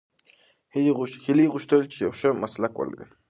هیلې 1.25 1.45
غوښتل 1.53 1.81
چې 1.91 1.97
یو 2.05 2.11
ښه 2.19 2.29
مسلک 2.43 2.73
ولري. 2.77 3.05